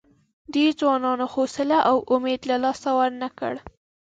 دې 0.53 0.65
ځوانانو 0.79 1.25
حوصله 1.33 1.79
او 1.89 1.97
امید 2.13 2.41
له 2.51 2.57
لاسه 2.63 2.89
ورنه 2.99 3.27
کړ. 3.39 3.53